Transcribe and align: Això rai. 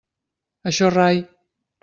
Això 0.71 0.89
rai. 0.95 1.23